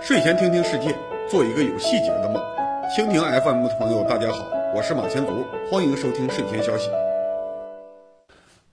[0.00, 0.96] 睡前听听世界，
[1.28, 2.42] 做一个有细节的梦。
[2.96, 6.88] 蜻蜓 FM 的朋友，大家好，我是马前卒，欢迎收听睡前消息。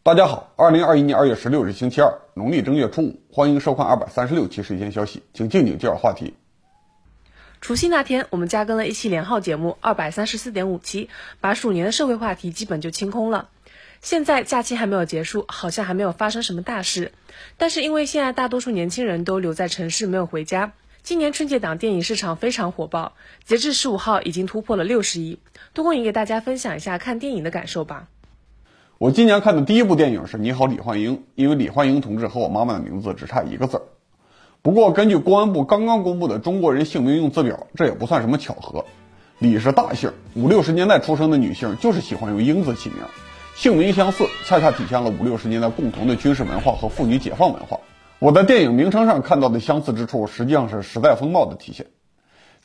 [0.01, 6.33] 大家好，二零二一年二月十六日星期二，农历正月初五，欢迎收看二百三十六期睡前消息，请静静介绍话题。
[7.59, 11.09] 除夕那天，我们加更了一期连号节目，二百三十四点五期，
[11.41, 13.49] 把鼠年的社会话题基本就清空了。
[14.05, 17.11] 现在假期还没有结束，好像还没有发生什么大事，
[17.57, 20.73] 但是因为现在大多数年轻人都留在城市，没有回家。
[21.01, 23.13] 今年春节档电影市场非常火爆，
[23.45, 25.39] 截至十五号已经突破了六十亿。
[25.73, 28.07] 多公，你给大家分享一下看电影的感受吧。
[28.99, 33.81] 我今年看的第一部电影是《你好，李焕英》，因为李焕英同志和我妈妈的名字只差一个字儿。
[34.61, 38.85] 不过，根据公安部刚刚公布的中国人姓名用字表，这也不算什么巧合。
[39.39, 42.99] 李是大姓，五六十年代出生的女性就是喜欢用英字起名，
[43.55, 47.79] 姓名相似，恰恰体现了五六十年代共同的军事文化和妇女解放文化。
[48.19, 51.85] 我在电影名称上看到的相似之处，实际上是时代风貌的体现。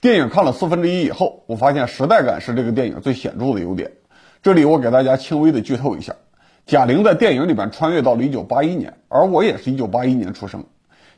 [0.01, 3.93] 电影看了四分之一以后，我发现时代感是这个电影最显著的优点。
[4.43, 6.17] 这里我给大家轻微的剧透一下：
[6.67, 10.65] 贾玲在电影里边穿越到了1981年，而我也是一九八一年出生。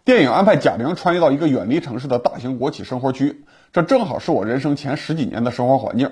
[0.05, 3.42] 电影安排贾玲穿越到一个远离城市的大型国企生活区，
[3.73, 6.11] 这正好是我人生前十几年的生活环境。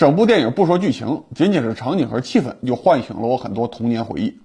[0.00, 4.40] 整部电影不说剧情，仅仅是场景和气氛，就唤醒了我很多童年回忆。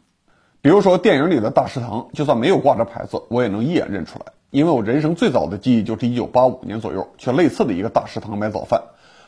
[0.61, 8.81] 比如说电影里的大食堂，就算没有挂着牌子，我也能一眼认出来，因为我人生最早的记忆就是一九八五年左右去类似的一个大食堂买早饭，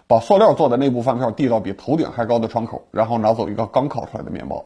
[0.06, 4.66] 把塑料做的内部饭票递到比头顶还高的窗口，然后拿走一个刚烤出来的面包。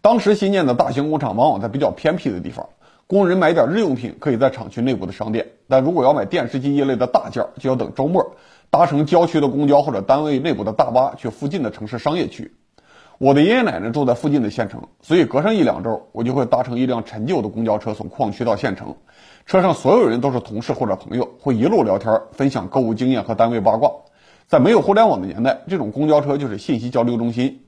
[0.00, 2.68] 当时新建的大型工厂往往在比较偏僻的地方，
[3.08, 8.36] 工人买点日用品可以在厂区内部的商店，但如果要买电视机一类的大件，就要等周末
[8.70, 12.52] 搭乘郊区的公交或者单位内部的大巴去附近的城市商业区。
[13.18, 18.94] 我的爷爷奶奶住在附近的县城，所以隔上一两周，我就会搭乘一辆陈旧的公交车从矿区到县城。
[19.46, 23.90] 车上所有人都是同事或者朋友，会一路聊天，分享购物经验和单位八卦。
[24.46, 27.62] 在没有互联网的年代，这种公交车就是信息交流中心。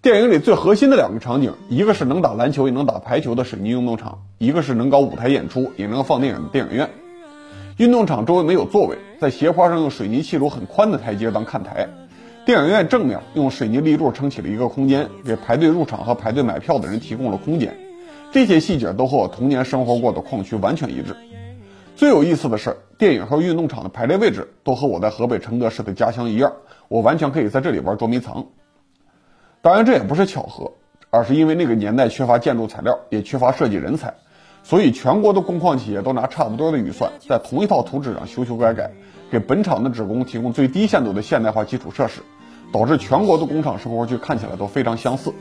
[0.00, 6.90] 电影里最核心的两个场景，一个是能打篮球也能打排球的水泥运动场，一个是能搞舞台演出也能放电影的电影院。
[7.78, 11.88] 运动场周围没有座位，在斜坡上用水泥砌出很宽的台阶当看台。
[12.44, 17.74] 电影院正面用水泥立柱撑起了一个空间，给排队入场和排队买票的人提供了空间。
[18.30, 21.16] 这些细节都和我童年生活过的矿区完全一致。
[21.96, 26.52] 最有意思的是，电影和运动场的排列位置都和我在河北承德市的家乡一样，
[26.88, 28.46] 我完全可以在这里玩捉迷藏。
[29.62, 30.72] 当然，这也不是巧合，
[31.10, 34.14] 而是因为那个年代缺乏建筑材料，也缺乏设计人才，
[34.62, 38.92] 所以全国的工矿企业都拿差不多的预算，在同一套图纸上修修改改。
[39.30, 42.20] 给本厂的职工提供最低限度的现代化基础设施，
[42.70, 45.32] 导致全国的工厂生活区看起来都非常相似。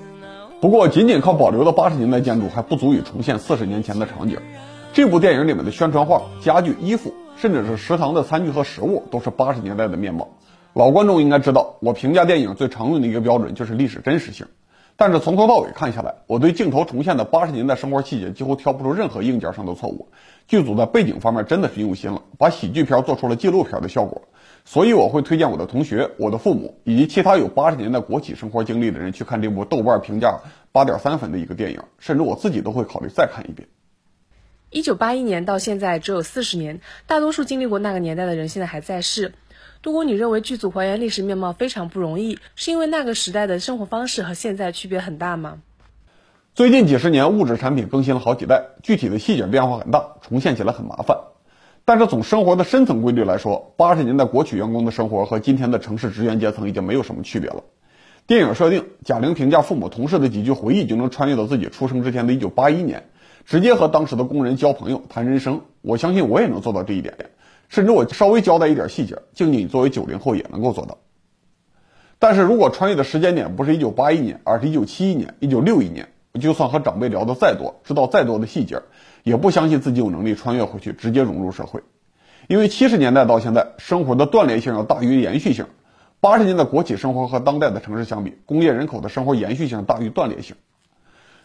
[0.62, 4.38] 不过，仅仅靠保留的八十年代建筑还不足以重现四十年前的场景。
[4.94, 10.30] 这部电影里面的宣传画、家具、衣服，甚至是食堂的餐具和食物，都是八十年代的面貌。
[10.74, 14.48] 老观众应该知道，我评价电影最常用的一个标准就是历史真实性。
[14.96, 20.10] 但是从头到尾看下来，我对镜头重现的八十年代生活细节几乎挑不出任何硬件上的错误。
[20.48, 24.22] 剧组在背景方面真的是用心了，把喜剧片做出了纪录片的效果。
[24.64, 30.40] 所以我会推荐我的同学、我的父母以及其他有八十年代国企生活经历的人去看这部豆瓣评价
[30.72, 33.68] 八点三分的一个电影，甚至我自己都会考虑再看一遍。
[34.70, 39.34] 一九八一年到现在只有四十年，大多数经历过那个年代的人现在还在世。
[39.84, 45.58] 如果你认为剧组还原历史面貌非常不容易，是因为那个时代的生活方式和现在区别很大吗？
[46.54, 51.18] 最近几十年，物质产品更新了好几代，具体的细节变化很大，重现起来很麻烦。
[51.84, 57.64] 但是从生活的深层规律来说，八十年代国企员工的生活和今天的城市职员阶层已经没有什么区别了。
[58.28, 63.10] 电影设定，贾玲评价父母同事的几句回忆就能穿越到自己出生之前的一九八一年，
[63.46, 65.62] 直接和当时的工人交朋友谈人生。
[65.82, 67.16] 我相信我也能做到这一点。
[67.72, 70.98] 甚至我稍微交代一点细节，静静作为九零后也能够做到。
[72.20, 76.10] 但是如果穿越的时间点不是一九八一年，而是一九七一年、一九六一年，
[76.42, 78.82] 就算和长辈聊的再多，知道再多的细节，
[79.24, 81.82] 也不相信自己有能力穿越回去直接融入社会。
[82.50, 85.66] 因为七十年代到现在，生活的断裂性要大于延续性。
[86.20, 90.58] 八十年代国企生活和当代的城市相比，工业人口的生活延续性大于断裂性。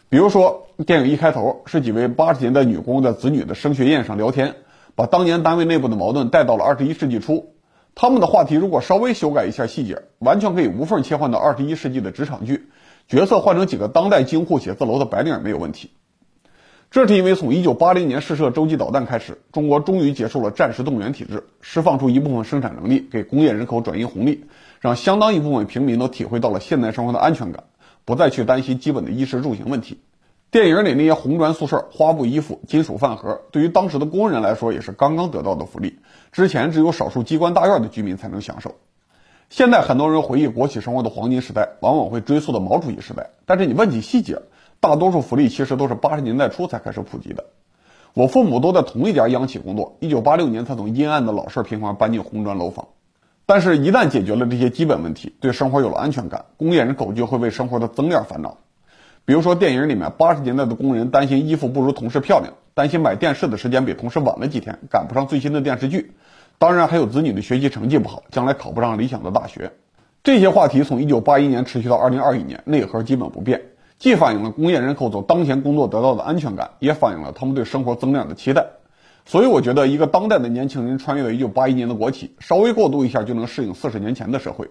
[0.08, 4.56] 比如说，电影一开头是几位八十年代女工在子女的升学宴上聊天。
[4.96, 7.52] 把当年单位内部的矛盾带到了二十一世纪初，
[7.94, 12.70] 他们的话题如果稍微修改一下细节，完全可以无缝切换到二十一世纪的职场剧，
[13.06, 15.90] 角色换成几个当代京沪写字楼的白领也没有问题。
[16.90, 24.44] 这是因为从一九八零年试射洲际导弹开始，中国终于结束了战时动员体制，释放出一部分生产能力，给工业人口转移红利，
[24.80, 27.64] 让相当一部分平民都体会到了现代生活的安全感，
[28.06, 29.98] 不再去担心基本的衣食住行问题。
[30.50, 35.98] 电影里那些红砖宿舍、花布衣服、金属饭盒，对于当时的工人来说也是刚刚得到的福利，
[36.32, 38.76] 之前只有少数机关大院的居民才能享受。
[39.50, 44.40] 现在很多人回忆国企生活的黄金时代，往往会追溯到毛主席时代，但是你问起细节，
[44.80, 47.44] 大多数福利其实都是八十年代初才开始普及的。
[48.14, 52.88] 我父母都在同一家央企工作，一九八六年才从阴暗的老式平房搬进红砖楼房。
[53.44, 58.56] 但是，一旦解决了这些基本问题，对生活有了安全感，工业人口就会为生活的增量烦恼。
[59.26, 66.12] 比如说，电影里面八十年代的工人担心衣服不如同事漂亮，担心买电视的时间比同事晚了几天，赶不上最新的电视剧。
[66.58, 69.72] 当然，还有子女的学习成绩不好，将来考不上理想的大学。
[70.22, 73.62] 这些话题从一九八一年持续到二零二一年，内核基本不变。
[73.98, 78.64] 既反映了工业人口从当前工作得到的安全感，也反映了他们对生活增量的期待。
[79.24, 84.70] 所以，我觉得一个当代的年轻人穿越到一九八一年的国企，稍微过渡一下就能适应四十年前的社会。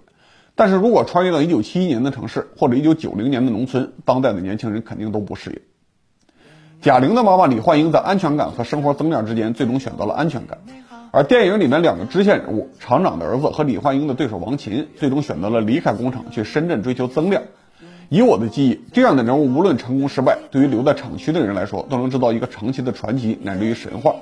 [0.55, 5.59] 但是如果穿越到1971年的城市或者1990年的农村，当代的年轻人肯定都不适应。
[6.81, 10.59] 贾玲的妈妈李焕英在安全感和生活增量之间，最终选择了安全感。
[11.11, 17.43] 而电影里面两个支线人物厂长的儿子和李焕英的对手王琴，最终选择了离开工厂去深圳追求增量。
[18.09, 24.15] 以我的记忆，这样的人物无论成功失败，对于留在厂区的人来说，都能制造一个长期的传奇，乃至于神话。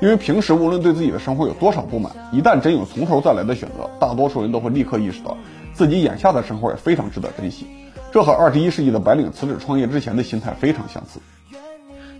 [0.00, 5.36] 因为平时无论对自己的生活有多少不满，一旦真有从头再来的选择，大多数人都会立刻意识到
[5.74, 7.66] 自己眼下的生活也非常值得珍惜。
[8.12, 11.20] 这和二十一世纪的白领辞职创业之前的心态非常相似。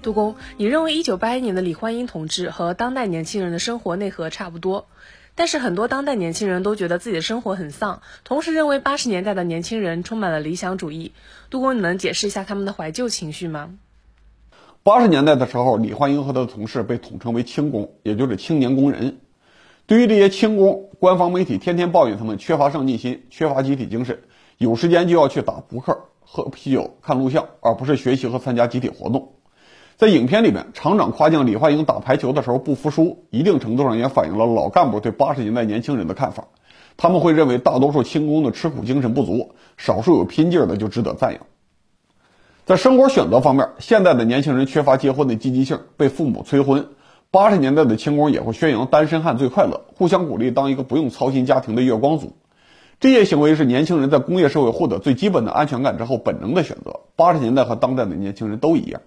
[0.03, 4.87] 杜工，你认为一九八一年的李焕英同志和当代年轻人的生活内核差不多？
[5.35, 11.13] 但是很多当代年轻人都觉得自己的生活很丧，同时认为八十年代的年轻人充满了理想主义。
[11.49, 13.71] 杜工，你能解释一下他们的怀旧情绪吗？
[14.89, 19.19] 八十年代的时候，李焕英和他的同事被统称为“轻工”，也就是青年工人。
[19.85, 24.21] 对于这些轻工，官方媒体天天抱怨他们缺乏上进心、缺乏集体精神，
[24.57, 29.35] 有时间就要去打扑克、喝啤酒、看录像，而不是学习和参加集体活动。
[29.99, 36.49] 在影片里面，厂长夸奖李焕英打排球的时候不服输，一定程度上也反映了老干部对八十年代年轻人的看法。
[36.97, 41.43] 他们会认为大多数轻工的吃苦精神不足，少数有拼劲的就值得赞扬。
[42.69, 46.83] 在生活选择方面，现在的年轻人缺乏结婚的积极性，被父母催婚；
[47.31, 52.37] 八十年代的轻工也会宣扬单身汉最快乐，互相鼓励当一个不用操心家庭的月光族。
[53.01, 57.01] 这些行为是年轻人在工业社会获得最基本的安全感之后本能的选择。
[57.17, 59.01] 八十年代和当代的年轻人都一样。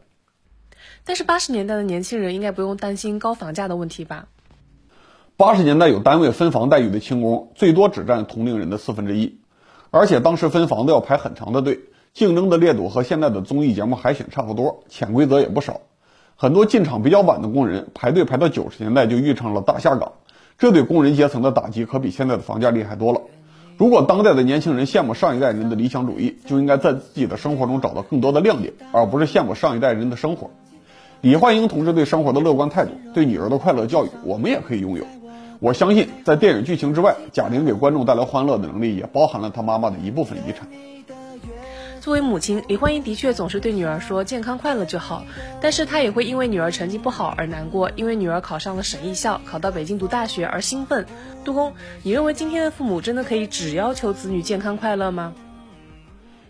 [1.04, 4.26] 但是八十年代的年轻人应该不用担心高房价的问题吧？
[5.38, 9.38] 八十年代有单位分房待遇的轻工，最多只占同龄人的四分之一，
[9.92, 11.82] 而且当时分房子要排很长的队，
[12.14, 15.80] 竞争的烈度和现在的综艺节目海选差不多，潜规则也不少。
[16.36, 20.12] 很多进场比较晚的工人排队排到九十年代就遇上了大下岗，
[20.58, 23.22] 这对工人阶层的打击可比现在的房价厉害多了。
[23.78, 30.50] 如果当代的年轻人羡慕上一代人的理想主义，就应该在自己的生活中找到更多的亮点，而不是羡慕上一代人的生活。
[31.22, 35.06] 李焕英同志对生活的乐观态度，对女儿的快乐教育，我们也可以拥有。
[35.60, 40.68] 我相信，在电影剧情之外，贾玲给观众带来欢乐的能力，也包含了她妈妈的一部分遗产。
[42.02, 45.24] 作为母亲，李焕英的确总是对女儿说“健康快乐就好”，
[45.62, 51.06] 但是她也会因为女儿成绩不好而难过，因为女儿考上了省艺校，考到北京读大学而兴奋。
[51.46, 55.36] 杜工，你认为今天的父母真的可以只要求子女健康快乐吗？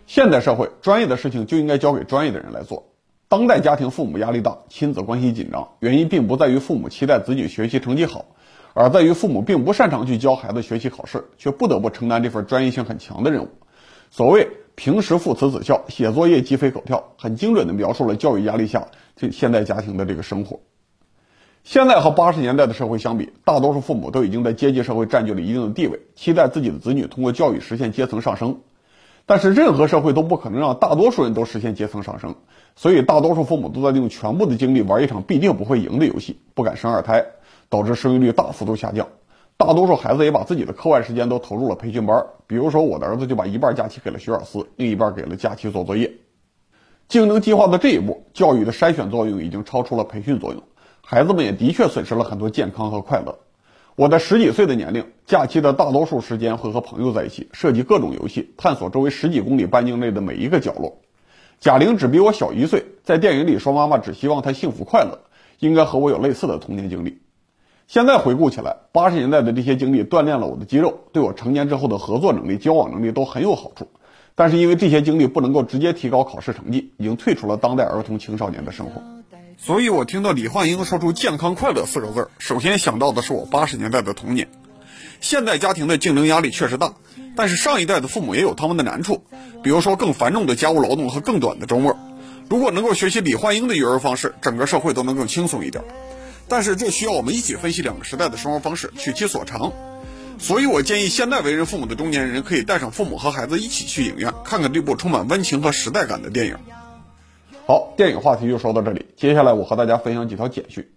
[0.06, 2.86] 现代社会，专业的事情就应该交给专业的人来做。
[3.28, 8.24] 当代家庭父母压力大，亲子关系紧张，原因并不在于父母期待子女学习成绩好，
[8.72, 13.50] 而在于父母并不擅长去教孩子学习考试，却不得不承担这份专业性很强的任务。
[14.12, 20.60] 所谓平时父慈子孝，写作业鸡飞狗跳，很精准地描述了教育压力下这现代家庭的这个生活。
[21.64, 28.60] 现在和八十年代的社会相比，大多数父母都已经在阶级社会占据了一定的地位，期待自己的子女通过教育实现阶层上升。
[29.24, 32.34] 但是任何社会都不可能让大多数人都实现阶层上升，
[32.76, 37.24] 所以大多数父母都在用全部的精力玩一场必定不会赢的游戏，不敢生二胎，
[37.70, 39.08] 导致生育率大幅度下降。
[39.56, 46.12] 大多数孩子也把自己的课外时间都投入了培训班，比如说我的儿子就把一半假期给了学而思，另一半给了假期做作业。
[47.08, 50.62] 竞争计划的这一步，教育的筛选作用已经超出了培训作用，
[51.00, 53.38] 孩子们也的确损失了很多健康和快乐。
[53.94, 60.96] 我在十几岁的年龄，假期的大多数时间会和朋友在一起，设计各种游戏，探索周围十几公里半径内的每一个角落。
[61.60, 65.16] 贾玲只比我小一岁，在电影里说妈妈只希望她幸福快乐，
[65.58, 67.20] 应该和我有类似的童年经历。
[67.92, 73.86] 现在回顾起来，八十年代的这些经历锻炼了我的肌肉，对我成年之后的合作能力、交往能力都很有好处。
[74.34, 79.02] 但是因为这些经历不能够直接提高考试成绩，已经退出了当代儿童青少年的生活。
[79.58, 84.48] 所以，我听到李焕英说出“健康快乐”四个字，首先想到的是我八十年代的童年。
[85.20, 86.94] 现代家庭的竞争压力确实大，
[87.36, 89.22] 但是上一代的父母也有他们的难处，
[89.62, 91.94] 比如说更繁重的家务劳动和更短的周末。
[92.48, 95.84] 如果能够学习李焕英的育儿方式，整个社会都能更轻松一点。
[96.48, 99.72] 但是这需要我们一起分析两个时代的生活方式，取其所长。
[100.38, 106.56] 所以我建议现在为人父母的中年人可以带上父母和孩子一起去影院看看这部充满温情和时代感的电影。
[107.66, 110.90] 好，电影话题就说到这里，接下来我和大家分享几条简讯。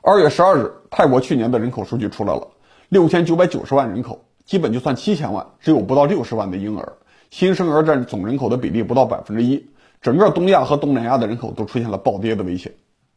[0.00, 2.48] 二月十二日，泰国去年的人口数据出来了，
[2.88, 6.94] 六千九百九十万人口，基本就算七千万，只有不到六十万的婴儿，
[7.30, 9.66] 新生儿占总人口的比例不到百分之一，
[10.00, 12.72] 整个东亚和东南亚的人口都出现了暴跌的危险。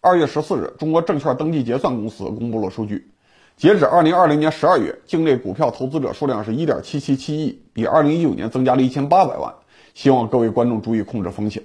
[0.05, 3.09] 二月十四日，中国证券登记结算公司公布了数据，
[3.55, 9.53] 截止二零二零年十二月，境内股票投资者数量是一点七七七亿，比二零一九年增加了一千八百万。
[9.93, 11.63] 希望各位观众注意控制风险。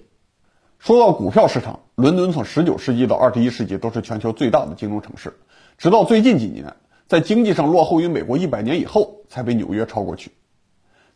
[0.78, 5.36] 说到股票市场，伦敦从十九世纪到二十一世纪都是全球最大的金融城市，
[5.76, 6.76] 直到最近几年，
[7.08, 10.30] 在经济上落后于美国一百年以后，才被纽约超过去。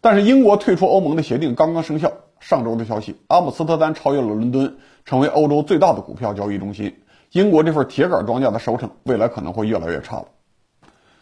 [0.01, 6.97] 但是英国退出欧盟的协定刚刚生效，上周的消息，阿姆斯特丹超越了伦敦，成为欧洲最大的股票交易中心。
[7.33, 10.27] 英国这份铁杆庄稼的收成，未来可能会越来越差了。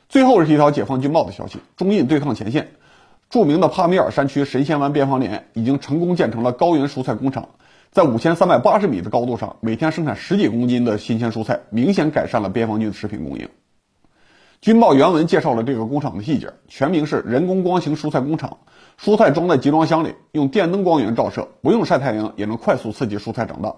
[0.08, 2.72] 最后是一条解放军报的消息：中印对抗前线，
[3.28, 7.50] 著名的帕米尔山区神仙湾边防连已经成功建成了高原蔬菜工厂，
[7.92, 13.48] 在五千三百八十米的高度上，每天生产十几公斤的新鲜蔬菜，明显改善了边防军的食品供应。
[14.60, 18.58] 军报原文介绍了这个工厂的细节，全名是人工光型蔬菜工厂，
[19.00, 23.76] 蔬菜装在集装箱里，用电灯光源照射，不用晒太阳也能快速刺激蔬菜长大。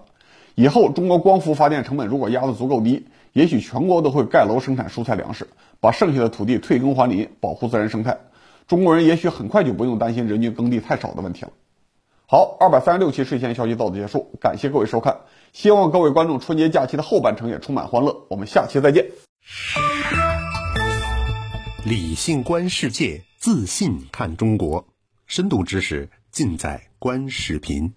[0.55, 5.47] 以后，中国光伏发电成本如果压得足够低，也许全国都会盖楼生产蔬菜粮食，
[5.79, 8.19] 把剩下的土地退耕还林，保护自然生态。
[8.67, 11.51] 中国人也许很快就不用担心人均耕地太少的问题了。
[12.27, 18.25] 好，二百三十六期睡前消息到此结束，感谢各位收看，希望各位观众春节假期的后半程也充满欢乐。
[18.29, 19.05] 我们下期再见。
[21.83, 24.85] 理性观世界，自信看中国，
[25.25, 27.93] 深度知识尽在观视频。